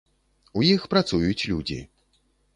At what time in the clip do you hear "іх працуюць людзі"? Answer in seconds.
0.69-1.79